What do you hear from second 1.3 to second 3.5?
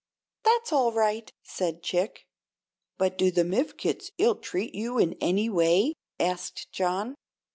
said Chick. "But do the